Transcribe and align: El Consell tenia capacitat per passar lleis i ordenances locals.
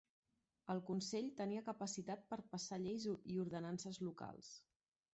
El 0.73 0.79
Consell 0.87 1.27
tenia 1.41 1.63
capacitat 1.69 2.25
per 2.33 2.41
passar 2.57 2.83
lleis 2.87 3.09
i 3.35 3.39
ordenances 3.47 4.05
locals. 4.11 4.55